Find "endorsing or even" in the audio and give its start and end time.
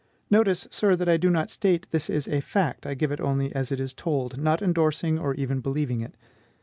4.59-5.59